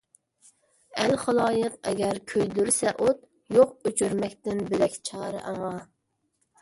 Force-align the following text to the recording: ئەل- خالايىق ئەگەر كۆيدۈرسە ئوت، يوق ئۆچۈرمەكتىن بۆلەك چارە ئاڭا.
ئەل- 1.01 1.11
خالايىق 1.23 1.75
ئەگەر 1.91 2.19
كۆيدۈرسە 2.33 2.95
ئوت، 3.05 3.21
يوق 3.59 3.77
ئۆچۈرمەكتىن 3.89 4.65
بۆلەك 4.73 5.01
چارە 5.11 5.45
ئاڭا. 5.53 5.71